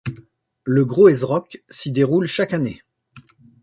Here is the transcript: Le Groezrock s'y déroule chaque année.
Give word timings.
Le 0.63 0.83
Groezrock 0.83 1.63
s'y 1.69 1.91
déroule 1.91 2.25
chaque 2.25 2.55
année. 2.55 2.81